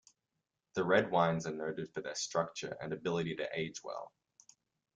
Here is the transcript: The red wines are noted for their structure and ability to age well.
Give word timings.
The 0.73 0.83
red 0.83 1.11
wines 1.11 1.45
are 1.45 1.53
noted 1.53 1.93
for 1.93 2.01
their 2.01 2.15
structure 2.15 2.75
and 2.81 2.91
ability 2.91 3.35
to 3.35 3.47
age 3.53 3.83
well. 3.83 4.11